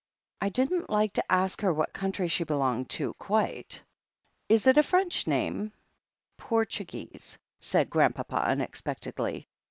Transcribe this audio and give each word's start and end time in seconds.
"I 0.41 0.49
didn't 0.49 0.87
1%$ 0.87 1.13
to 1.13 1.31
ask 1.31 1.61
her 1.61 1.71
what 1.71 1.93
country 1.93 2.27
she 2.27 2.43
belonged 2.43 2.89
to, 2.97 3.13
quite. 3.19 3.83
Is 4.49 4.65
it 4.65 4.79
a 4.79 4.81
French 4.81 5.27
name?" 5.27 5.73
"Portuguese," 6.39 7.37
said 7.59 7.91
Grandpapa 7.91 8.37
unexpectedly. 8.37 9.47